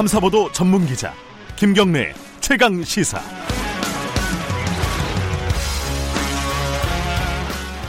[0.00, 1.12] 탐사보도 전문 기자
[1.56, 3.20] 김경래 최강 시사.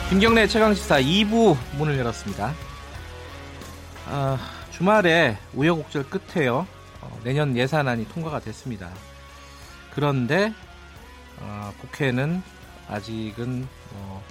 [0.09, 2.54] 김경래 최강 시사 2부 문을 열었습니다.
[4.07, 4.38] 아,
[4.71, 6.68] 주말에 우여곡절 끝에요.
[7.00, 8.91] 어, 내년 예산안이 통과가 됐습니다.
[9.96, 10.54] 그런데
[11.39, 12.43] 어, 국회는
[12.89, 14.21] 아직은 어,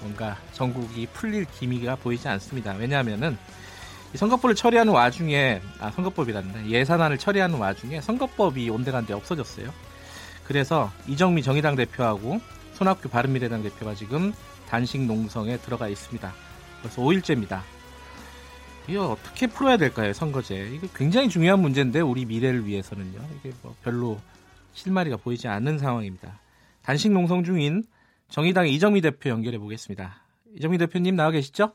[0.00, 2.72] 뭔가 전국이 풀릴 기미가 보이지 않습니다.
[2.72, 3.38] 왜냐하면은
[4.14, 9.70] 선거법을 처리하는 와중에 아 선거법이란다 예산안을 처리하는 와중에 선거법이 온데간데 없어졌어요.
[10.44, 12.40] 그래서 이정미 정의당 대표하고
[12.72, 14.32] 손학규 바른미래당 대표가 지금
[14.68, 16.32] 단식 농성에 들어가 있습니다.
[16.82, 17.60] 벌써 5일째입니다.
[18.88, 20.70] 이거 어떻게 풀어야 될까요, 선거제?
[20.72, 23.20] 이거 굉장히 중요한 문제인데 우리 미래를 위해서는요.
[23.38, 24.18] 이게 뭐 별로
[24.72, 26.40] 실마리가 보이지 않는 상황입니다.
[26.82, 27.84] 단식 농성 중인
[28.28, 30.22] 정의당의 이정미 대표 연결해 보겠습니다.
[30.56, 31.72] 이정미 대표님 나와 계시죠?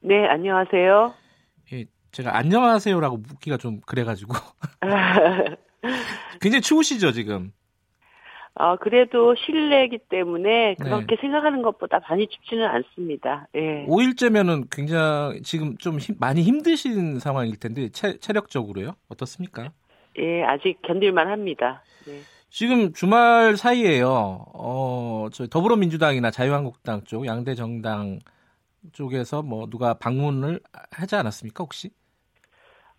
[0.00, 1.23] 네, 안녕하세요.
[2.14, 4.34] 예, 제가 안녕하세요라고 묻기가 좀 그래가지고
[6.40, 7.52] 굉장히 추우시죠 지금?
[8.54, 11.20] 아 그래도 실내이기 때문에 그렇게 네.
[11.20, 13.48] 생각하는 것보다 많이 춥지는 않습니다.
[13.56, 13.84] 예.
[13.88, 19.72] 5일째면은 굉장히 지금 좀 힘, 많이 힘드신 상황일 텐데 체, 체력적으로요 어떻습니까?
[20.18, 21.82] 예, 아직 견딜만 합니다.
[22.06, 22.20] 네.
[22.48, 24.44] 지금 주말 사이에요.
[24.54, 28.20] 어, 저 더불어민주당이나 자유한국당 쪽 양대 정당
[28.92, 30.60] 쪽에서 뭐 누가 방문을
[30.92, 31.90] 하지 않았습니까 혹시?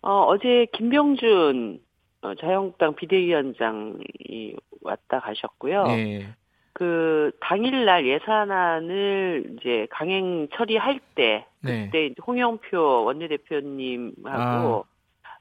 [0.06, 1.80] 어, 어제 김병준
[2.22, 5.82] 어, 자유한국당 비대위원장이 왔다 가셨고요.
[5.88, 6.28] 네.
[6.72, 11.86] 그 당일날 예산안을 이제 강행 처리할 때 네.
[11.86, 12.14] 그때 네.
[12.24, 14.86] 홍영표 원내대표님하고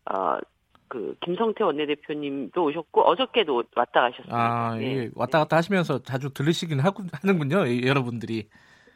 [0.06, 0.14] 아.
[0.14, 0.40] 어,
[0.88, 4.36] 그 김성태 원내대표님도 오셨고 어저께도 왔다 가셨습니다.
[4.36, 4.98] 아, 네.
[4.98, 5.10] 예.
[5.14, 8.48] 왔다 갔다 하시면서 자주 들으시긴 하고 하는군요, 여러분들이.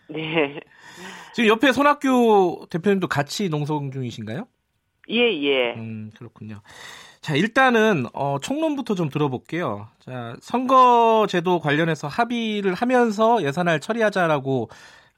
[0.08, 0.60] 네.
[1.36, 4.48] 지금 옆에 손학규 대표님도 같이 농성 중이신가요?
[5.10, 5.74] 예, 예.
[5.76, 6.62] 음, 그렇군요.
[7.22, 9.88] 자, 일단은 어, 총론부터 좀 들어볼게요.
[10.00, 14.70] 자, 선거제도 관련해서 합의를 하면서 예산을 처리하자라고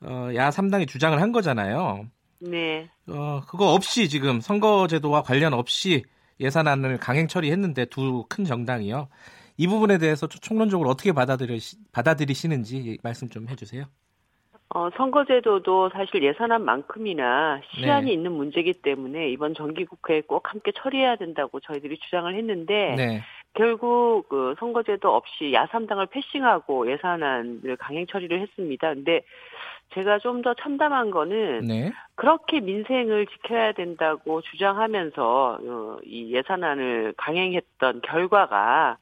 [0.03, 2.07] 어, 야 3당이 주장을 한 거잖아요.
[2.40, 2.90] 네.
[3.07, 6.03] 어, 그거 없이 지금 선거제도와 관련 없이
[6.40, 9.09] 예산안을 강행 처리했는데 두 큰 정당이요.
[9.58, 13.85] 이 부분에 대해서 총론적으로 어떻게 받아들이시, 받아들이시는지 말씀 좀 해주세요.
[14.74, 18.14] 어, 선거제도도 사실 예산안 만큼이나 시한이 네.
[18.14, 23.24] 있는 문제이기 때문에 이번 정기국회에 꼭 함께 처리해야 된다고 저희들이 주장을 했는데 네.
[23.54, 28.94] 결국 그 선거제도 없이 야삼당을 패싱하고 예산안을 강행 처리를 했습니다.
[28.94, 29.22] 근데
[29.94, 31.92] 제가 좀 더 참담한 거는 네.
[32.16, 38.98] 그렇게 민생을 지켜야 된다고 주장하면서 어, 이 예산안을 강행했던 결과가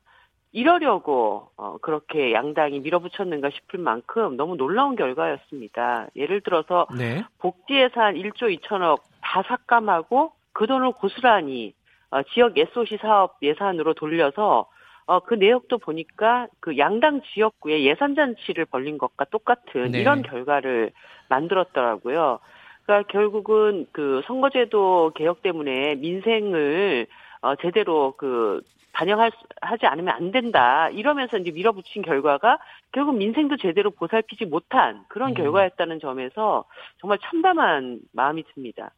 [0.51, 6.07] 이러려고 어, 그렇게 양당이 밀어붙였는가 싶을 만큼 너무 놀라운 결과였습니다.
[6.15, 7.23] 예를 들어서 네.
[7.37, 11.73] 복지 예산 1조 2천억 다 삭감하고 그 돈을 고스란히
[12.09, 14.67] 어, 지역 SOC 사업 예산으로 돌려서
[15.05, 20.01] 어, 그 내역도 보니까 그 양당 지역구에 예산 잔치를 벌린 것과 똑같은 네.
[20.01, 20.91] 이런 결과를
[21.29, 22.39] 만들었더라고요.
[22.85, 27.07] 그러니까 결국은 그 선거제도 개혁 때문에 민생을
[27.41, 28.61] 어, 제대로 그
[28.91, 32.57] 반영할 하지 않으면 안 된다 이러면서 이제 밀어붙인 결과가
[32.91, 35.33] 결국 민생도 제대로 보살피지 못한 그런 음.
[35.35, 36.65] 결과였다는 점에서
[36.99, 38.91] 정말 참담한 마음이 듭니다.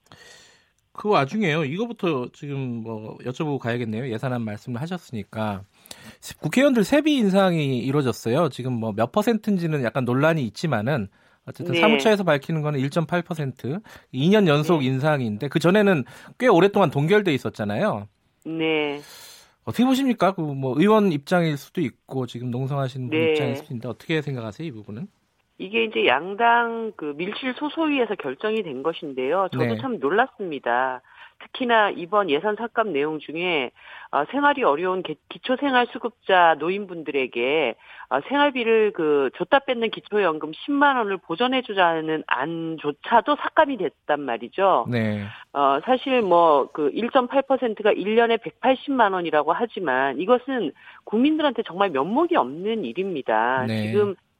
[0.93, 1.63] 그 와중에요.
[1.65, 4.09] 이거부터 지금 뭐 여쭤보고 가야겠네요.
[4.09, 5.61] 예산안 말씀을 하셨으니까
[6.41, 8.49] 국회의원들 세비 인상이 이루어졌어요.
[8.49, 11.07] 지금 뭐 몇 퍼센트인지는 약간 논란이 있지만은
[11.47, 11.81] 어쨌든 네.
[11.81, 13.81] 사무처에서 밝히는 거는 1.8%
[14.13, 14.85] 2년 연속 네.
[14.87, 16.03] 인상인데 그 전에는
[16.39, 18.07] 꽤 오랫동안 동결돼 있었잖아요.
[18.45, 18.99] 네.
[19.63, 20.33] 어떻게 보십니까?
[20.33, 23.31] 그 뭐 의원 입장일 수도 있고 지금 농성하시는 분 네.
[23.31, 25.07] 입장일 수도 있는데 어떻게 생각하세요 이 부분은?
[25.59, 29.47] 이게 이제 양당 그 밀실 소소위에서 결정이 된 것인데요.
[29.51, 29.77] 저도 네.
[29.79, 31.01] 참 놀랐습니다.
[31.43, 33.71] 특히나 이번 예산 삭감 내용 중에
[34.11, 37.75] 어, 생활이 어려운 기초생활수급자 노인분들에게
[38.09, 44.85] 어, 생활비를 그 줬다 뺏는 기초연금 10만 원을 보전해주자는 안조차도 삭감이 됐단 말이죠.
[44.89, 45.23] 네.
[45.53, 50.71] 어, 사실 뭐 그 1.8%가 1년에 180만 원이라고 하지만 이것은
[51.03, 53.65] 국민들한테 정말 면목이 없는 일입니다.
[53.67, 53.87] 네.
[53.87, 54.30] 지금 어,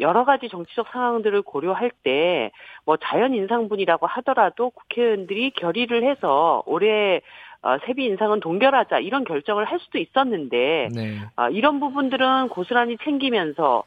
[0.00, 2.50] 여러 가지 정치적 상황들을 고려할 때,
[2.84, 7.20] 뭐 자연 인상분이라고 하더라도 국회의원들이 결의를 해서 올해
[7.62, 11.18] 어, 세비 인상은 동결하자 이런 결정을 할 수도 있었는데, 네.
[11.36, 13.84] 어, 이런 부분들은 고스란히 챙기면서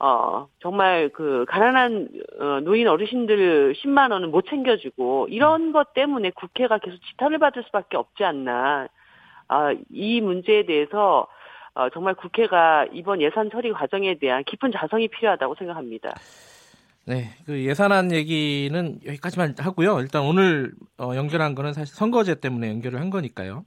[0.00, 2.08] 어, 정말 그 가난한
[2.40, 7.96] 어, 노인 어르신들 10만 원은 못 챙겨주고 이런 것 때문에 국회가 계속 지탄을 받을 수밖에
[7.96, 8.88] 없지 않나.
[9.46, 11.28] 아, 이 문제에 대해서
[11.74, 16.14] 어, 정말 국회가 이번 예산 처리 과정에 대한 깊은 자성이 필요하다고 생각합니다.
[17.06, 20.00] 네, 그 예산안 얘기는 여기까지만 하고요.
[20.00, 23.64] 일단 오늘 어, 연결한 거는 사실 선거제 때문에 연결을 한 거니까요.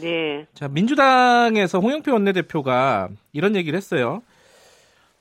[0.00, 0.46] 네.
[0.54, 4.22] 자, 민주당에서 홍영표 원내대표가 이런 얘기를 했어요.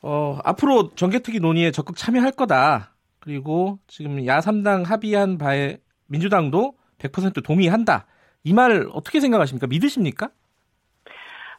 [0.02, 2.94] 어, 앞으로 정개특위 논의에 적극 참여할 거다.
[3.20, 5.78] 그리고 지금 야3당 합의한 바에
[6.08, 8.06] 민주당도 100% 동의한다.
[8.46, 9.68] 이 말 어떻게 생각하십니까?
[9.68, 10.30] 믿으십니까?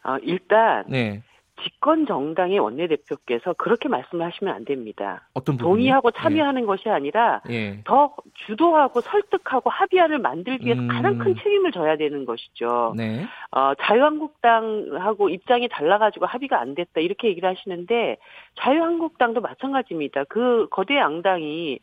[0.05, 1.23] 어, 일단 네.
[1.63, 5.29] 집권 정당의 원내대표께서 그렇게 말씀하시면 안 됩니다.
[5.35, 5.83] 어떤 부분이?
[5.83, 6.67] 동의하고 참여하는 예.
[6.67, 7.81] 것이 아니라 예.
[7.85, 8.15] 더
[8.47, 10.89] 주도하고 설득하고 합의안을 만들기 위해서 음.
[10.89, 12.95] 가장 큰 책임을 져야 되는 것이죠.
[12.97, 13.25] 네.
[13.53, 18.17] 어, 자유한국당하고 입장이 달라가지고 합의가 안 됐다 이렇게 얘기를 하시는데
[18.57, 20.25] 자유한국당도 마찬가지입니다.
[20.25, 21.79] 그 거대 양당이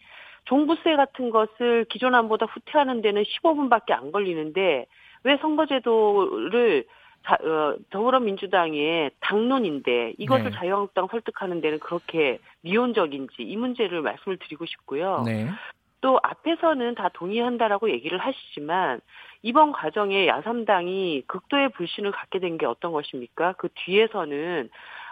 [0.45, 4.85] 종부세 같은 것을 기존 안보다 후퇴하는 데는 15분밖에 안 걸리는데
[5.23, 6.85] 왜 선거제도를
[7.25, 10.51] 자, 어, 더불어민주당의 당론인데 이것을 네.
[10.51, 15.23] 자유한국당 설득하는 데는 그렇게 미온적인지 이 문제를 말씀을 드리고 싶고요.
[15.25, 15.47] 네.
[16.01, 19.01] 또 앞에서는 다 동의한다라고 얘기를 하시지만
[19.43, 23.53] 이번 과정에 야삼당이 극도의 불신을 갖게 된 게 어떤 것입니까?
[23.53, 24.69] 그 뒤에서는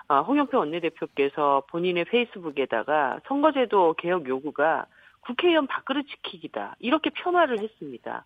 [0.07, 4.87] 어, 홍영표 원내대표께서 본인의 페이스북에다가 선거제도 개혁 요구가
[5.21, 8.25] 국회의원 밥그릇 지키기다 이렇게 폄하를 했습니다.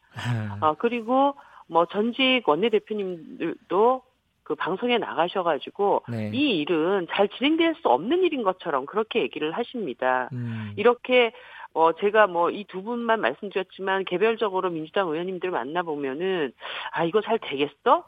[0.62, 1.36] 어, 그리고
[1.68, 4.02] 뭐 전직 원내대표님들도
[4.44, 6.32] 그 방송에 나가셔가지고 네.
[6.34, 10.30] 이 일은 잘 진행될 수 없는 일인 것처럼 그렇게 얘기를 하십니다.
[10.34, 10.74] 음.
[10.76, 11.32] 이렇게
[11.74, 16.52] 어 제가 뭐 이 두 분만 말씀드렸지만 개별적으로 민주당 의원님들 만나보면은
[16.92, 18.04] 아 이거 잘 되겠어?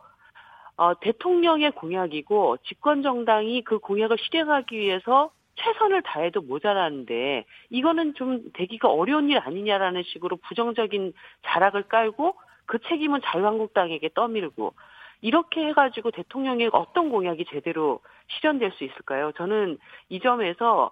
[0.78, 8.90] 어 대통령의 공약이고 집권 정당이 그 공약을 실행하기 위해서 최선을 다해도 모자라는데 이거는 좀 되기가
[8.90, 11.14] 어려운 일 아니냐라는 식으로 부정적인
[11.46, 12.36] 자락을 깔고
[12.66, 14.74] 그 책임은 자유한국당에게 떠밀고
[15.22, 19.32] 이렇게 해가지고 대통령의 어떤 공약이 제대로 실현될 수 있을까요?
[19.38, 19.78] 저는
[20.10, 20.92] 이 점에서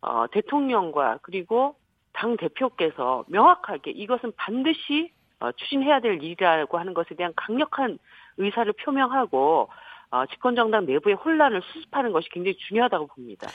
[0.00, 1.76] 어, 대통령과 그리고
[2.12, 7.98] 당 대표께서 명확하게 이것은 반드시 어, 추진해야 될 일이라고 하는 것에 대한 강력한
[8.36, 9.68] 의사를 표명하고
[10.10, 13.48] 어, 집권정당 내부의 혼란을 수습하는 것이 굉장히 중요하다고 봅니다.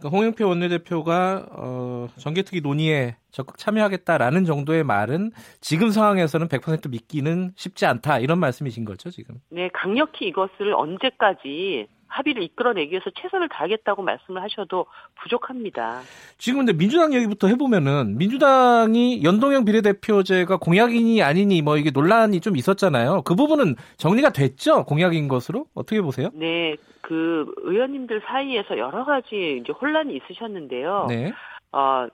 [0.00, 5.30] 그러니까 홍영표 원내대표가 어, 정개특위 논의에 적극 참여하겠다라는 정도의 말은
[5.60, 9.36] 지금 상황에서는 100% 믿기는 쉽지 않다 이런 말씀이신 거죠 지금?
[9.50, 14.86] 네, 강력히 이것을 언제까지 합의를 이끌어내기 위해서 최선을 다하겠다고 말씀을 하셔도
[15.22, 16.00] 부족합니다.
[16.38, 23.22] 지금 근데 민주당 얘기부터 해보면은 민주당이 연동형 비례대표제가 공약이니 아니니 뭐 이게 논란이 좀 있었잖아요.
[23.22, 24.84] 그 부분은 정리가 됐죠?
[24.84, 26.30] 공약인 것으로 어떻게 보세요?
[26.34, 31.06] 네, 그 의원님들 사이에서 여러 가지 이제 혼란이 있으셨는데요.
[31.08, 31.32] 네.
[31.72, 32.06] 어,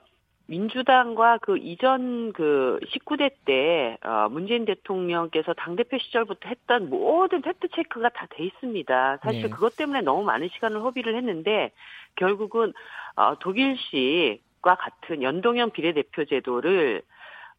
[0.47, 8.09] 민주당과 그 이전 그 19대 때 어, 문재인 대통령께서 당대표 시절부터 했던 모든 팩트 체크가
[8.09, 9.17] 다 돼 있습니다.
[9.21, 9.49] 사실 네.
[9.49, 11.71] 그것 때문에 너무 많은 시간을 허비를 했는데
[12.15, 12.73] 결국은
[13.15, 17.01] 어, 독일식과 같은 연동형 비례대표 제도를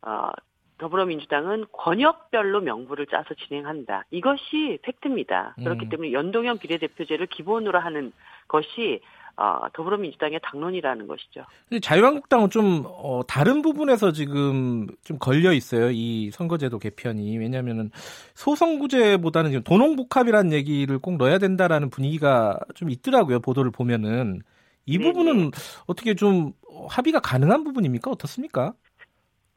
[0.03, 0.31] 어,
[0.79, 4.05] 더불어민주당은 권역별로 명부를 짜서 진행한다.
[4.11, 5.57] 이것이 팩트입니다.
[5.57, 5.89] 그렇기 음.
[5.89, 8.13] 때문에 연동형 비례대표제를 기본으로 하는
[8.47, 9.01] 것이
[9.39, 11.45] 어, 더불어민주당의 당론이라는 것이죠.
[11.81, 15.91] 자유한국당은 좀 어, 다른 부분에서 지금 좀 걸려 있어요.
[15.93, 17.93] 이 선거제도 개편이 왜냐하면은
[18.35, 23.39] 소선구제보다는 지금 도농복합이라는 얘기를 꼭 넣어야 된다라는 분위기가 좀 있더라고요.
[23.39, 24.43] 보도를 보면은
[24.87, 25.13] 이 네네.
[25.13, 25.51] 부분은
[25.87, 26.53] 어떻게 좀
[26.89, 28.11] 합의가 가능한 부분입니까?
[28.11, 28.73] 어떻습니까?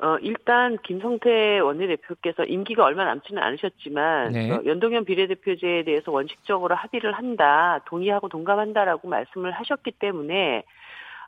[0.01, 4.51] 어, 일단 김성태 원내대표께서 임기가 얼마 남지는 않으셨지만 네.
[4.51, 10.63] 어, 연동형 비례대표제에 대해서 원칙적으로 합의를 한다, 동의하고 동감한다라고 말씀을 하셨기 때문에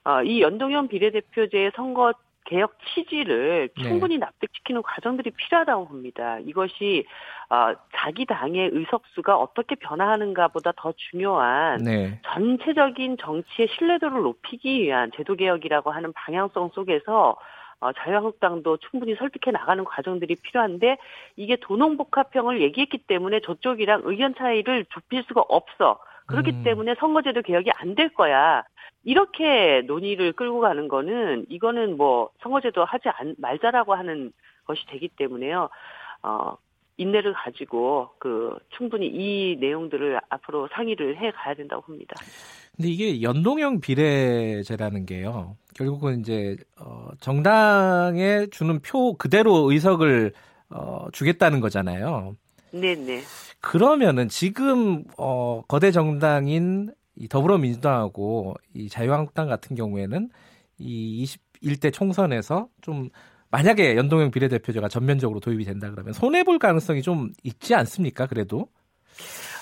[0.06, 2.14] 어, 이 연동형 비례대표제의 선거
[2.46, 3.84] 개혁 취지를 네.
[3.84, 4.26] 충분히 네.
[4.26, 6.40] 납득시키는 과정들이 필요하다고 봅니다.
[6.40, 7.06] 이것이
[7.50, 12.20] 어, 자기 당의 의석수가 어떻게 변화하는가보다 더 중요한 네.
[12.26, 17.36] 전체적인 정치의 신뢰도를 높이기 위한 제도 개혁이라고 하는 방향성 속에서 어,
[17.92, 20.98] 자유한국당도 충분히 설득해 나가는 과정들이 필요한데
[21.36, 26.00] 이게 도농복합형을 얘기했기 때문에 저쪽이랑 의견 차이를 좁힐 수가 없어.
[26.28, 26.64] 그렇기 음.
[26.64, 28.64] 때문에 선거제도 개혁이 안 될 거야.
[29.04, 34.32] 이렇게 논의를 끌고 가는 거는 이거는 뭐 선거제도 하지 안, 말자라고 하는
[34.66, 35.70] 것이 되기 때문에요.
[36.24, 36.56] 어,
[36.98, 42.16] 인내를 가지고 그 충분히 이 내용들을 앞으로 상의를 해 가야 된다고 봅니다.
[42.76, 45.58] 근데 이게 연동형 비례제라는 게요.
[45.76, 50.34] 결국은 이제 어 정당에 주는 표 그대로 의석을
[50.70, 52.36] 어 주겠다는 거잖아요.
[52.72, 53.22] 네, 네.
[53.60, 60.30] 그러면은 지금 어 거대 정당인 이 더불어민주당하고 이 자유한국당 같은 경우에는
[60.80, 61.26] 이
[61.62, 63.10] 21대 총선에서 좀
[63.52, 68.26] 만약에 연동형 비례대표제가 전면적으로 도입이 된다 그러면 손해 볼 가능성이 좀 있지 않습니까?
[68.26, 68.68] 그래도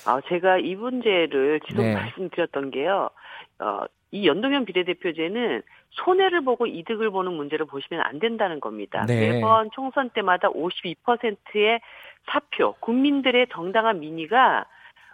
[0.06, 1.94] 아, 제가 이 문제를 지금 네.
[1.94, 3.10] 말씀드렸던 게요.
[3.58, 9.04] 어, 이 연동형 비례대표제는 손해를 보고 이득을 보는 문제를 보시면 안 된다는 겁니다.
[9.06, 9.32] 네.
[9.32, 11.80] 매번 총선 때마다 52%의
[12.26, 14.66] 사표, 국민들의 정당한 민의가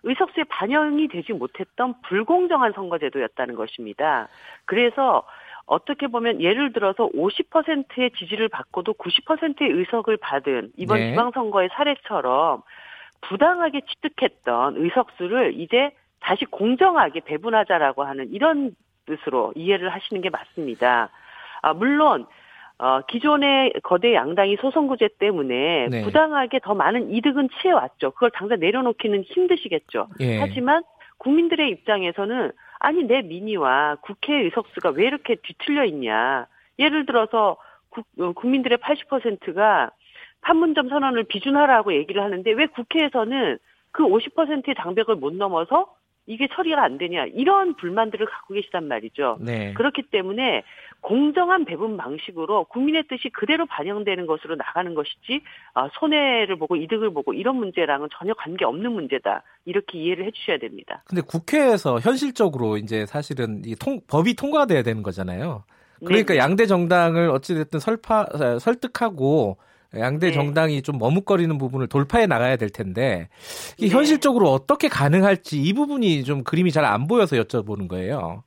[0.02, 4.28] 의석수에 반영이 되지 못했던 불공정한 선거제도였다는 것입니다.
[4.64, 5.24] 그래서
[5.66, 11.10] 어떻게 보면 예를 들어서 50%의 지지를 받고도 90%의 의석을 받은 이번 네.
[11.10, 12.62] 지방선거의 사례처럼
[13.20, 18.74] 부당하게 취득했던 의석수를 이제 다시 공정하게 배분하자라고 하는 이런
[19.06, 21.10] 뜻으로 이해를 하시는 게 맞습니다.
[21.62, 22.26] 아, 물론
[22.78, 26.02] 어, 기존의 거대 양당이 소선구제 때문에 네.
[26.04, 28.12] 부당하게 더 많은 이득은 취해왔죠.
[28.12, 30.08] 그걸 당장 내려놓기는 힘드시겠죠.
[30.20, 30.38] 예.
[30.38, 30.84] 하지만
[31.18, 36.46] 국민들의 입장에서는 아니 내 민의와 국회 의석수가 왜 이렇게 뒤틀려 있냐.
[36.78, 37.56] 예를 들어서
[37.90, 39.90] 국, 어, 국민들의 80%가
[40.40, 43.58] 판문점 선언을 비준하라고 얘기를 하는데 왜 국회에서는
[43.92, 45.94] 그 50%의 장벽을 못 넘어서
[46.28, 49.38] 이게 처리가 안 되냐 이런 불만들을 갖고 계시단 말이죠.
[49.40, 49.72] 네.
[49.72, 50.62] 그렇기 때문에
[51.00, 55.40] 공정한 배분 방식으로 국민의 뜻이 그대로 반영되는 것으로 나가는 것이지
[55.72, 61.02] 아, 손해를 보고 이득을 보고 이런 문제랑은 전혀 관계 없는 문제다 이렇게 이해를 해주셔야 됩니다.
[61.06, 65.64] 근데 국회에서 현실적으로 이제 사실은 이 통, 법이 통과돼야 되는 거잖아요.
[66.04, 66.40] 그러니까 네.
[66.40, 68.26] 양대 정당을 어찌됐든 설파
[68.60, 69.56] 설득하고
[69.96, 70.32] 양대 네.
[70.32, 73.28] 정당이 좀 머뭇거리는 부분을 돌파해 나가야 될 텐데
[73.78, 73.94] 이게 네.
[73.94, 78.44] 현실적으로 어떻게 가능할지 이 부분이 좀 그림이 잘 안 보여서 여쭤보는 거예요.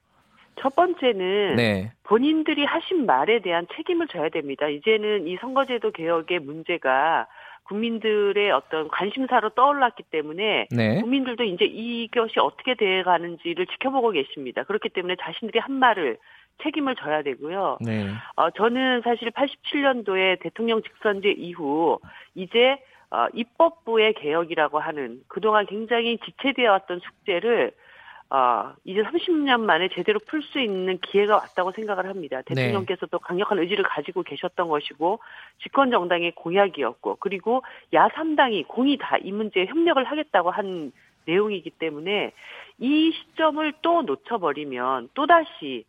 [0.59, 1.91] 첫 번째는 네.
[2.03, 4.67] 본인들이 하신 말에 대한 책임을 져야 됩니다.
[4.67, 7.27] 이제는 이 선거제도 개혁의 문제가
[7.63, 11.01] 국민들의 어떤 관심사로 떠올랐기 때문에 네.
[11.01, 14.63] 국민들도 이제 이것이 어떻게 돼 가는지를 지켜보고 계십니다.
[14.63, 16.17] 그렇기 때문에 자신들이 한 말을
[16.63, 17.77] 책임을 져야 되고요.
[17.81, 18.09] 네.
[18.35, 21.99] 어, 저는 사실 87년도에 대통령 직선제 이후
[22.35, 22.77] 이제
[23.09, 27.73] 어, 입법부의 개혁이라고 하는 그동안 굉장히 지체되어 왔던 숙제를
[28.29, 32.41] 어, 이제 30년 만에 제대로 풀 수 있는 기회가 왔다고 생각을 합니다.
[32.47, 32.55] 네.
[32.55, 33.21] 대통령께서도 네.
[33.21, 35.19] 강력한 의지를 가지고 계셨던 것이고
[35.61, 37.61] 집권 정당의 공약이었고 그리고
[37.93, 40.93] 야 3당이 공이 다 이 문제에 협력을 하겠다고 한
[41.25, 42.31] 내용이기 때문에
[42.79, 45.83] 이 시점을 또 놓쳐버리면 또다시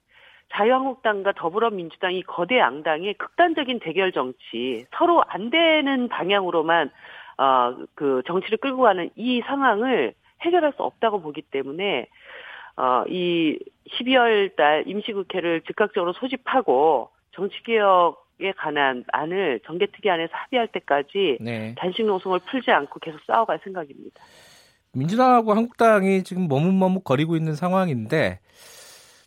[0.53, 6.91] 자유한국당과 더불어민주당이 거대 양당의 극단적인 대결 정치, 서로 안 되는 방향으로만
[7.39, 12.07] 어, 그 정치를 끌고 가는 이 상황을 해결할 수 없다고 보기 때문에
[12.77, 13.59] 어, 이
[13.91, 21.75] 12월 달 임시국회를 즉각적으로 소집하고 정치개혁에 관한 안을 정개특위안에서 합의할 때까지 네.
[21.79, 24.21] 단식 노송을 풀지 않고 계속 싸워갈 생각입니다.
[24.95, 28.41] 민주당하고 한국당이 지금 머뭇머뭇 거리고 있는 상황인데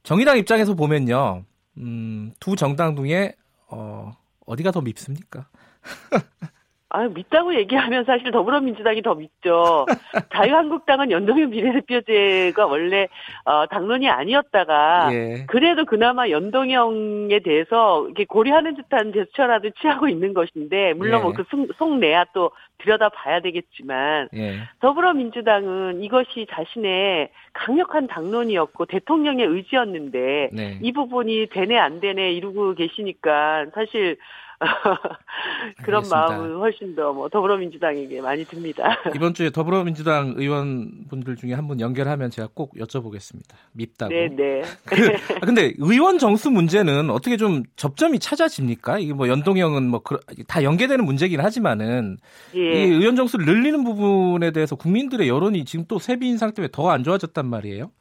[0.05, 1.45] 정의당 입장에서 보면요,
[1.77, 3.33] 음, 두 정당 중에
[3.67, 5.49] 어, 어디가 더 밉습니까?
[6.89, 9.85] 아, 믿다고 얘기하면 사실 더불어민주당이 더 믿죠.
[10.31, 13.07] 자유한국당은 연동형 비례대표제가 원래
[13.43, 15.45] 어, 당론이 아니었다가 예.
[15.47, 21.35] 그래도 그나마 연동형에 대해서 이렇게 고려하는 듯한 제스처라도 취하고 있는 것인데 물론 뭐 예.
[21.35, 24.59] 뭐그 속내야 또 들여다 봐야 되겠지만 예.
[24.79, 30.79] 더불어민주당은 이것이 자신의 강력한 당론이었고 대통령의 의지였는데 네.
[30.81, 34.17] 이 부분이 되네 안 되네 이루고 계시니까 사실
[35.83, 36.27] 그런 알겠습니다.
[36.27, 38.97] 마음은 훨씬 더 뭐 더불어민주당에게 많이 듭니다.
[39.15, 43.55] 이번 주에 더불어민주당 의원분들 중에 한 분 연결하면 제가 꼭 여쭤보겠습니다.
[43.73, 44.13] 밉다고.
[44.13, 44.61] 네, 네.
[44.85, 44.95] 그,
[45.35, 48.99] 아, 근데 의원 정수 문제는 어떻게 좀 접점이 찾아집니까?
[48.99, 50.01] 이게 뭐 연동형은 뭐
[50.47, 52.17] 다 연계되는 문제긴 하지만은
[52.55, 52.59] 예.
[52.59, 57.03] 이 의원 정수를 늘리는 부분에 대해서 국민들의 여론이 지금 또 세비 인상 때문에 더 안
[57.03, 57.91] 좋아졌단 말이에요.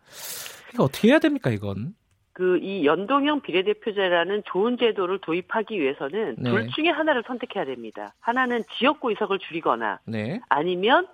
[0.74, 1.94] 이거 어떻게 해야 됩니까, 이건?
[2.34, 6.50] 그 이 연동형 비례대표제라는 좋은 제도를 도입하기 위해서는 네.
[6.50, 8.12] 둘 중에 하나를 선택해야 됩니다.
[8.20, 10.40] 하나는 지역구 의석을 줄이거나 네.
[10.48, 11.06] 아니면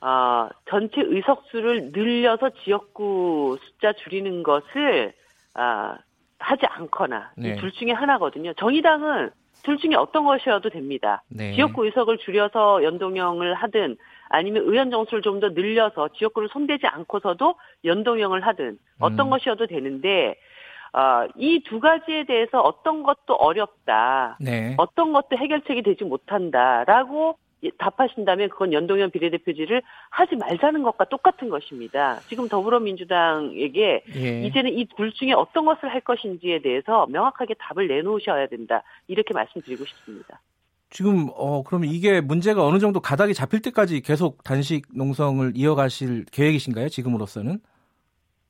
[0.00, 5.12] 어, 전체 의석수를 늘려서 지역구 숫자 줄이는 것을
[5.54, 5.96] 아,
[6.38, 7.56] 하지 않거나 네.
[7.56, 8.52] 둘 중에 하나거든요.
[8.54, 9.30] 정의당은
[9.64, 11.22] 둘 중에 어떤 것이어도 됩니다.
[11.28, 11.52] 네.
[11.54, 13.96] 지역구 의석을 줄여서 연동형을 하든
[14.30, 19.30] 아니면 의원 정수를 좀 더 늘려서 지역구를 손대지 않고서도 연동형을 하든 어떤 음.
[19.30, 20.36] 것이어도 되는데
[20.92, 24.36] 어, 이 두 가지에 대해서 어떤 것도 어렵다.
[24.40, 24.74] 네.
[24.78, 27.36] 어떤 것도 해결책이 되지 못한다라고
[27.78, 32.18] 답하신다면 그건 연동형 비례대표제를 하지 말자는 것과 똑같은 것입니다.
[32.28, 34.42] 지금 더불어민주당에게 예.
[34.46, 38.82] 이제는 이 둘 중에 어떤 것을 할 것인지에 대해서 명확하게 답을 내놓으셔야 된다.
[39.08, 40.40] 이렇게 말씀드리고 싶습니다.
[40.88, 46.88] 지금 어 그러면 이게 문제가 어느 정도 가닥이 잡힐 때까지 계속 단식 농성을 이어가실 계획이신가요?
[46.88, 47.60] 지금으로서는?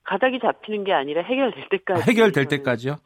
[0.04, 2.00] 가닥이 잡히는 게 아니라 해결될 때까지.
[2.00, 2.96] 아, 해결될 때까지요?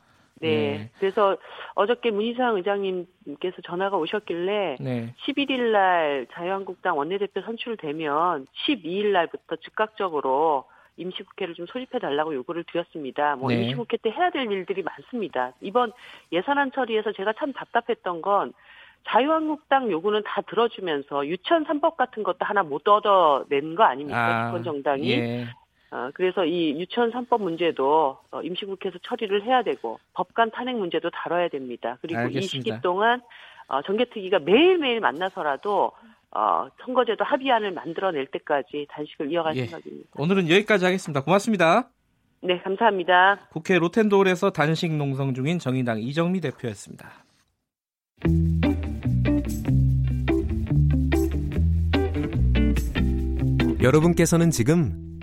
[0.40, 0.48] 네.
[0.48, 0.90] 네.
[0.98, 1.36] 그래서
[1.74, 5.14] 어저께 문희상 의장님께서 전화가 오셨길래 네.
[5.26, 10.64] 11일 날 자유한국당 원내대표 선출되면 12일 날부터 즉각적으로
[10.96, 13.36] 임시국회를 좀 소집해 달라고 요구를 드렸습니다.
[13.36, 13.62] 뭐 네.
[13.62, 15.52] 임시국회 때 해야 될 일들이 많습니다.
[15.60, 15.92] 이번
[16.30, 18.52] 예산안 처리에서 제가 참 답답했던 건
[19.06, 24.18] 자유한국당 요구는 다 들어주면서 유치원 3법 같은 것도 하나 못 얻어낸 거 아닙니까?
[24.18, 25.10] 아, 집권 정당이.
[25.10, 25.46] 예.
[25.94, 31.48] 어, 그래서 이 유치원 3법 문제도 어, 임시국회에서 처리를 해야 되고 법관 탄핵 문제도 다뤄야
[31.48, 31.98] 됩니다.
[32.02, 32.44] 그리고 알겠습니다.
[32.44, 33.22] 이 시기 동안
[33.68, 35.92] 어, 정개특위가 매일매일 만나서라도
[36.32, 39.66] 어, 선거제도 합의안을 만들어낼 때까지 단식을 이어갈 예.
[39.66, 40.10] 생각입니다.
[40.16, 41.22] 오늘은 여기까지 하겠습니다.
[41.22, 41.88] 고맙습니다.
[42.40, 43.46] 네, 감사합니다.
[43.52, 47.08] 국회 로텐도홀에서 단식 농성 중인 정의당 이정미 대표였습니다.
[53.80, 55.03] 여러분께서는 지금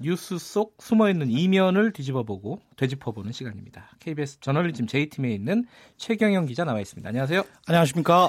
[0.00, 3.90] 뉴스 속 숨어있는 이면을 뒤집어보고 되짚어보는 시간입니다.
[3.98, 7.08] KBS 저널리즘 J팀에 있는 최경영 기자 나와 있습니다.
[7.08, 7.42] 안녕하세요.
[7.66, 8.28] 안녕하십니까.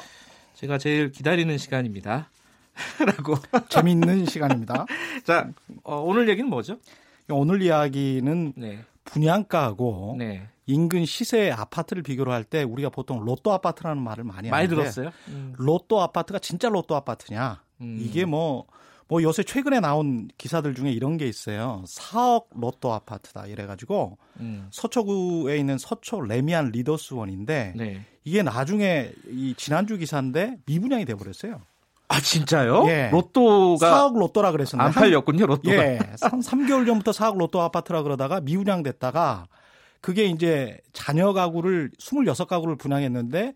[0.56, 2.32] 제가 제일 기다리는 시간입니다.
[3.06, 3.36] 라고.
[3.70, 4.86] 재미있는 시간입니다.
[5.24, 5.50] 자,
[5.84, 6.78] 어, 오늘 얘기는 뭐죠?
[7.30, 8.80] 오늘 이야기는 네.
[9.06, 10.48] 분양가하고 네.
[10.66, 15.12] 인근 시세 아파트를 비교를 할때 우리가 보통 로또 아파트라는 말을 많이 많이 들었어요.
[15.28, 15.54] 음.
[15.56, 17.62] 로또 아파트가 진짜 로또 아파트냐?
[17.82, 17.98] 음.
[18.02, 18.66] 이게 뭐
[19.10, 21.84] 뭐 요새 최근에 나온 기사들 중에 이런 게 있어요.
[21.88, 24.68] 4억 로또 아파트다 이래가지고 음.
[24.72, 28.06] 서초구에 있는 서초 레미안 리더스원인데 네.
[28.24, 31.60] 이게 나중에 이 지난주 기사인데 미분양이 돼버렸어요.
[32.08, 32.86] 아 진짜요?
[32.88, 33.10] 예.
[33.12, 35.75] 로또가 4억 로또라 그랬었는데 안 팔렸군요 로또가.
[35.75, 39.48] 예, 3, 3개월 전부터 4억 로또 아파트라 그러다가 미분양 됐다가
[40.01, 43.54] 그게 이제 자녀 가구를 26가구를 분양했는데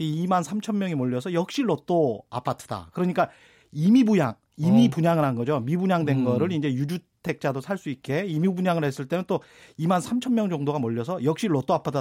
[0.00, 2.88] 2만 3천 명이 몰려서 역시 로또 아파트다.
[2.94, 3.28] 그러니까
[3.70, 4.90] 이미 분양 이미 어.
[4.90, 5.60] 분양을 한 거죠.
[5.60, 6.24] 미분양된 음.
[6.24, 9.40] 거를 이제 유주택자도 살 수 있게 이미 분양을 했을 때는 또
[9.78, 12.00] 2만 3천 명 정도가 몰려서 역시 로또 아파트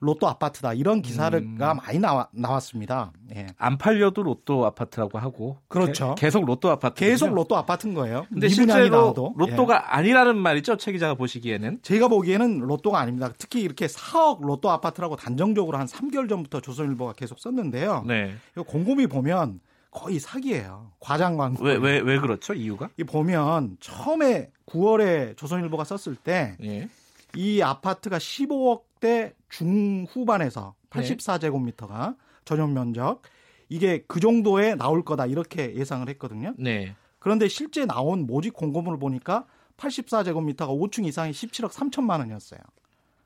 [0.00, 1.56] 로또 아파트다 이런 기사가 음.
[1.58, 3.12] 많이 나와, 나왔습니다.
[3.34, 3.46] 예.
[3.56, 6.14] 안 팔려도 로또 아파트라고 하고 그렇죠.
[6.14, 8.26] 게, 계속 로또 아파트 계속 로또 아파트인 거예요.
[8.28, 9.34] 근데 실제로 나와도.
[9.38, 9.78] 로또가 예.
[9.78, 10.76] 아니라는 말이죠.
[10.76, 13.32] 최 기자가 보시기에는 제가 보기에는 로또가 아닙니다.
[13.38, 18.04] 특히 이렇게 4억 로또 아파트라고 단정적으로 한 3개월 전부터 조선일보가 계속 썼는데요.
[18.06, 18.34] 네.
[18.52, 19.60] 이거 곰곰이 보면
[19.96, 20.92] 거의 사기예요.
[21.00, 21.64] 과장 광고.
[21.64, 22.52] 왜, 왜, 왜 그렇죠?
[22.52, 22.90] 이유가?
[22.98, 26.90] 이 보면 처음에 9월에 조선일보가 썼을 때, 예.
[27.34, 33.22] 이 아파트가 15억대 중후반에서 84제곱미터가 전용 면적,
[33.70, 36.52] 이게 그 정도에 나올 거다 이렇게 예상을 했거든요.
[36.58, 36.94] 네.
[37.18, 39.46] 그런데 실제 나온 모집 공고문을 보니까
[39.78, 42.60] 84제곱미터가 5층 이상이 17억 3천만 원이었어요.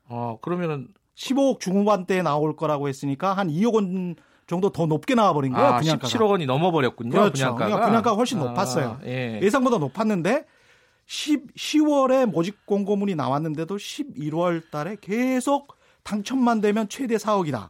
[0.05, 4.15] 어, 그러면은 15억 중후반대에 나올 거라고 했으니까 한 2억 원
[4.51, 5.65] 정도 더 높게 나와버린 거예요.
[5.65, 6.07] 아, 분양가가.
[6.09, 7.11] 17억 원이 넘어버렸군요.
[7.11, 7.31] 그렇죠.
[7.31, 7.65] 분양가가.
[7.65, 8.99] 그러니까 분양가가 훨씬 아, 높았어요.
[9.05, 9.39] 예.
[9.41, 10.45] 예상보다 높았는데
[11.05, 17.69] 10, 10월에 모집 공고문이 나왔는데도 11월 달에 계속 당첨만 되면 최대 4억이다.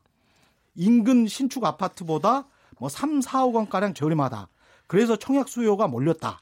[0.73, 2.47] 인근 신축 아파트보다
[2.79, 4.47] 뭐 3, 4억 원가량 저렴하다.
[4.87, 6.41] 그래서 청약 수요가 몰렸다.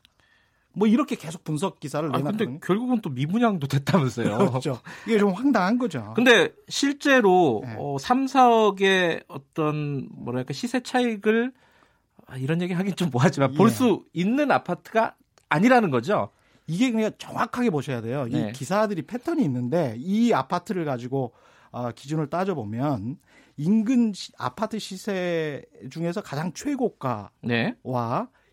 [0.80, 2.30] 뭐 이렇게 계속 분석 기사를 내놨거든요.
[2.30, 4.38] 아, 근데 결국은 또 미분양도 됐다면서요.
[4.50, 4.80] 그렇죠.
[5.06, 6.14] 이게 좀 황당한 거죠.
[6.16, 7.76] 근데 실제로 네.
[7.78, 11.52] 어, 3, 4억의 어떤 뭐랄까 시세 차익을
[12.28, 14.22] 아, 이런 얘기 하긴 좀 뭐하지만 볼수 예.
[14.22, 15.16] 있는 아파트가
[15.50, 16.30] 아니라는 거죠.
[16.66, 18.26] 이게 그냥 정확하게 보셔야 돼요.
[18.30, 18.52] 이 네.
[18.54, 21.34] 기사들이 패턴이 있는데 이 아파트를 가지고
[21.72, 23.18] 어, 기준을 따져보면
[23.58, 27.76] 인근 시, 아파트 시세 중에서 가장 최고가와 네.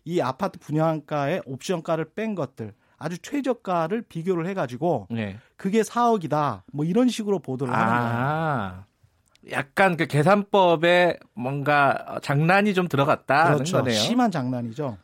[0.07, 5.37] 이 아파트 분양가의 옵션가를 뺀 것들 아주 최저가를 비교를 해가지고 네.
[5.57, 8.85] 그게 4억이다 뭐 이런 식으로 보도를 아, 하는 거예요.
[9.51, 13.53] 약간 그 계산법에 뭔가 장난이 좀 들어갔다.
[13.53, 13.79] 그렇죠.
[13.79, 13.99] 거네요.
[13.99, 14.97] 심한 장난이죠.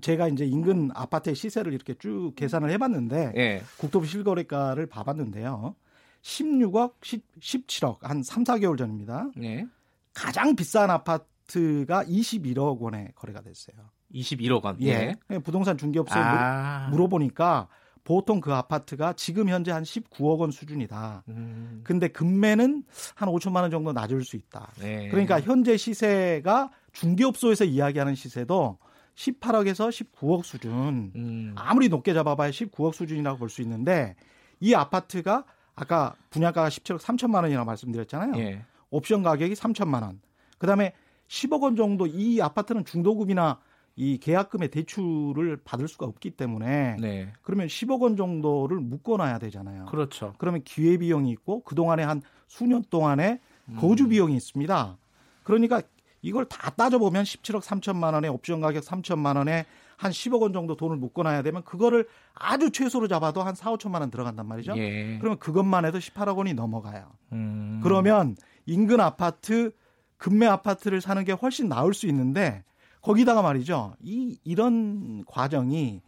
[0.00, 3.62] 제가 이제 인근 아파트의 시세를 이렇게 쭉 계산을 해봤는데 네.
[3.76, 5.74] 국토부 실거래가를 봐봤는데요.
[6.22, 9.30] 16억, 10, 17억 한 3, 4개월 전입니다.
[9.36, 9.66] 네.
[10.14, 13.95] 가장 비싼 아파트가 21억 원에 거래가 됐어요.
[14.14, 14.76] 21억 원.
[14.82, 15.14] 예.
[15.30, 15.38] 예.
[15.38, 16.88] 부동산 중개업소에 아.
[16.90, 17.68] 물어보니까
[18.04, 21.24] 보통 그 아파트가 지금 현재 한 19억 원 수준이다.
[21.28, 21.80] 음.
[21.82, 22.84] 근데 금매는
[23.16, 24.70] 한 5천만 원 정도 낮을 수 있다.
[24.80, 25.08] 네.
[25.08, 28.78] 그러니까 현재 시세가 중개업소에서 이야기하는 시세도
[29.16, 31.10] 18억에서 19억 수준.
[31.16, 31.52] 음.
[31.56, 34.14] 아무리 높게 잡아봐야 19억 수준이라고 볼 수 있는데
[34.60, 38.40] 이 아파트가 아까 분양가가 17억 3천만 원이라고 말씀드렸잖아요.
[38.42, 38.62] 예.
[38.90, 40.20] 옵션 가격이 3천만 원.
[40.58, 40.92] 그다음에
[41.28, 43.58] 10억 원 정도 이 아파트는 중도급이나
[43.98, 47.32] 이 계약금의 대출을 받을 수가 없기 때문에 네.
[47.40, 49.86] 그러면 10억 원 정도를 묶어놔야 되잖아요.
[49.86, 50.34] 그렇죠.
[50.36, 53.40] 그러면 기회 비용이 있고 그 동안에 한 수년 동안에
[53.78, 54.08] 거주 음.
[54.10, 54.98] 비용이 있습니다.
[55.44, 55.80] 그러니까
[56.20, 59.64] 이걸 다 따져보면 17억 3천만 원에 옵션 가격 3천만 원에
[59.96, 64.10] 한 10억 원 정도 돈을 묶어놔야 되면 그거를 아주 최소로 잡아도 한 4, 5천만 원
[64.10, 64.76] 들어간단 말이죠.
[64.76, 65.16] 예.
[65.18, 67.12] 그러면 그것만 해도 18억 원이 넘어가요.
[67.32, 67.80] 음.
[67.82, 69.72] 그러면 인근 아파트
[70.18, 72.62] 금매 아파트를 사는 게 훨씬 나을 수 있는데
[73.06, 73.94] 거기다가 말이죠.
[74.02, 76.02] 이 이런 과정이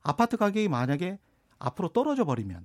[0.00, 1.18] 아파트 가격이 만약에
[1.58, 2.62] 앞으로 떨어져 버리면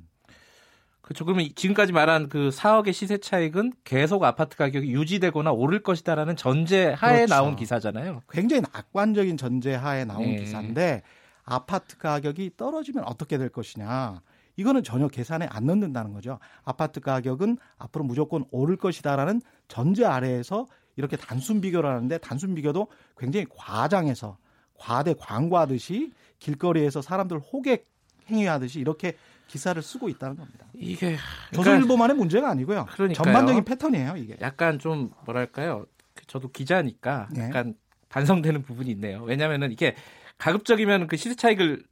[1.02, 1.26] 그렇죠.
[1.26, 7.26] 그러면 지금까지 말한 그 4억의 시세 차익은 계속 아파트 가격이 유지되거나 오를 것이다라는 전제 하에
[7.26, 7.34] 그렇죠.
[7.34, 8.22] 나온 기사잖아요.
[8.30, 10.38] 굉장히 낙관적인 전제 하에 나온 네.
[10.38, 11.02] 기사인데
[11.44, 14.22] 아파트 가격이 떨어지면 어떻게 될 것이냐.
[14.58, 16.38] 이거는 전혀 계산에 안 넣는다는 거죠.
[16.64, 23.46] 아파트 가격은 앞으로 무조건 오를 것이다라는 전제 아래에서 이렇게 단순 비교를 하는데 단순 비교도 굉장히
[23.50, 24.38] 과장해서
[24.74, 27.88] 과대 광고하듯이 길거리에서 사람들 호객
[28.30, 29.16] 행위하듯이 이렇게
[29.48, 30.66] 기사를 쓰고 있다는 겁니다.
[30.74, 31.18] 이게
[31.54, 32.86] 조선일보만의 문제가 아니고요.
[32.92, 33.24] 그러니까요.
[33.24, 34.36] 전반적인 패턴이에요, 이게.
[34.42, 35.86] 약간 좀 뭐랄까요?
[36.28, 37.44] 저도 기자니까 네.
[37.46, 37.76] 약간
[38.10, 39.22] 반성되는 부분이 있네요.
[39.24, 39.96] 왜냐하면은 이게
[40.38, 41.84] 가급적이면 그 시세 차익을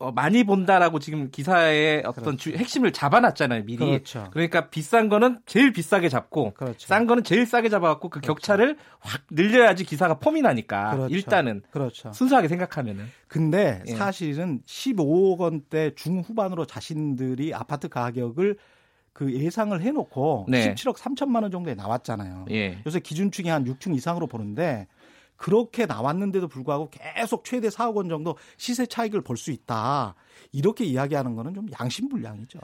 [0.00, 2.36] 어, 많이 본다라고 지금 기사의 어떤 그렇죠.
[2.36, 3.78] 주, 핵심을 잡아놨잖아요 미리.
[3.78, 4.28] 그렇죠.
[4.30, 6.86] 그러니까 비싼 거는 제일 비싸게 잡고 그렇죠.
[6.86, 8.34] 싼 거는 제일 싸게 잡아갖고 그 그렇죠.
[8.34, 11.14] 격차를 확 늘려야지 기사가 폼이 나니까 그렇죠.
[11.14, 12.12] 일단은 그렇죠.
[12.12, 13.06] 순수하게 생각하면은.
[13.26, 13.94] 근데 예.
[13.94, 18.56] 사실은 15억 원대 중후반으로 자신들이 아파트 가격을
[19.12, 20.72] 그 예상을 해놓고 네.
[20.74, 22.46] 17억 3천만 원 정도에 나왔잖아요.
[22.52, 22.78] 예.
[22.86, 24.86] 요새 기준층이 한 6층 이상으로 보는데
[25.38, 30.16] 그렇게 나왔는데도 불구하고 계속 최대 4억 원 정도 시세 차익을 볼 수 있다.
[30.52, 32.58] 이렇게 이야기하는 거는 좀 양심불량이죠.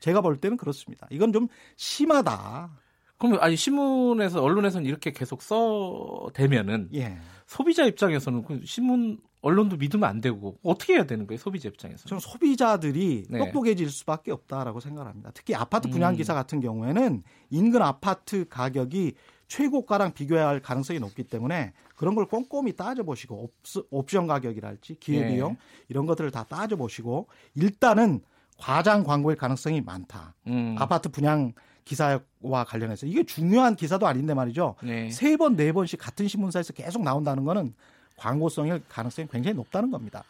[0.00, 1.06] 제가 볼 때는 그렇습니다.
[1.10, 2.70] 이건 좀 심하다.
[3.16, 7.16] 그럼 아니 신문에서 언론에서는 이렇게 계속 써대면은 예.
[7.46, 12.08] 소비자 입장에서는 그 신문 언론도 믿으면 안 되고 어떻게 해야 되는 거예요 소비자 입장에서?
[12.08, 13.38] 저는 소비자들이 네.
[13.38, 15.30] 똑똑해질 수밖에 없다라고 생각합니다.
[15.32, 16.36] 특히 아파트 분양 기사 음.
[16.36, 19.14] 같은 경우에는 인근 아파트 가격이
[19.46, 23.50] 최고가랑 비교해야 할 가능성이 높기 때문에 그런 걸 꼼꼼히 따져보시고
[23.90, 25.58] 옵션 가격이랄지 기회비용 네.
[25.88, 28.20] 이런 것들을 다 따져보시고 일단은
[28.56, 30.34] 과장 광고일 가능성이 많다.
[30.46, 30.76] 음.
[30.78, 31.52] 아파트 분양
[31.84, 34.76] 기사와 관련해서 이게 중요한 기사도 아닌데 말이죠.
[34.82, 35.10] 네.
[35.10, 37.74] 세 번, 네 번씩 같은 신문사에서 계속 나온다는 거는
[38.16, 40.24] 광고성일 가능성이 굉장히 높다는 겁니다.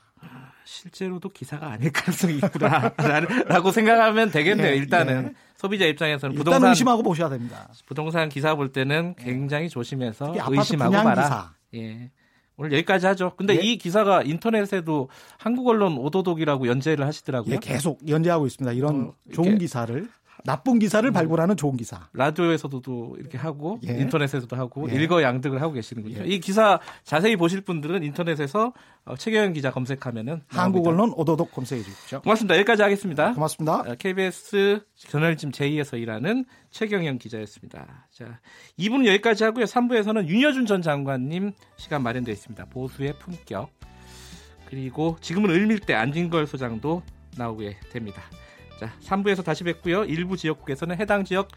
[0.65, 4.69] 실제로도 기사가 아닐 가능성이 있구나라고 생각하면 되겠네요.
[4.69, 5.35] 예, 일단은 예.
[5.57, 7.69] 소비자 입장에서는 부동산 의심하고 보셔야 됩니다.
[7.87, 9.25] 부동산 기사 볼 때는 예.
[9.25, 11.23] 굉장히 조심해서 의심하고 봐라.
[11.23, 11.53] 기사.
[11.75, 12.11] 예.
[12.57, 13.33] 오늘 여기까지 하죠.
[13.37, 13.61] 근데 예?
[13.61, 15.09] 이 기사가 인터넷에도
[15.39, 17.55] 한국 언론 오도독이라고 연재를 하시더라고요.
[17.55, 18.73] 예, 계속 연재하고 있습니다.
[18.73, 20.09] 이런 어, 좋은 기사를.
[20.45, 21.13] 나쁜 기사를 음.
[21.13, 22.09] 발굴하는 좋은 기사.
[22.13, 23.93] 라디오에서도 이렇게 하고 예.
[23.99, 24.95] 인터넷에서도 하고 예.
[24.95, 26.19] 일거양득을 하고 계시는군요.
[26.21, 26.27] 예.
[26.27, 28.75] 이 기사 자세히 보실 분들은 인터넷에서
[29.07, 32.21] 어, 최경영 기자 검색하면은 한국 언론 오도독 검색해 주십시오.
[32.21, 32.57] 고맙습니다.
[32.57, 33.33] 여기까지 하겠습니다.
[33.33, 33.95] 고맙습니다.
[33.99, 38.09] KBS 어, 저널짐 제2에서 일하는 최경영 기자였습니다.
[38.11, 38.41] 자,
[38.79, 39.65] 2부는 여기까지 하고요.
[39.65, 42.67] 3부에서는 윤여준 전 장관님 시간 마련되어 있습니다.
[42.67, 43.71] 보수의 품격.
[44.67, 47.03] 그리고 지금은 을밀대 안진걸 소장도
[47.37, 48.23] 나오게 됩니다.
[48.79, 50.05] 자, 3부에서 다시 뵙고요.
[50.05, 51.49] 일부 지역국에서는 해당 지역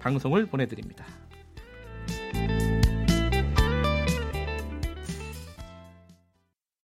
[0.00, 1.04] 방송을 보내드립니다.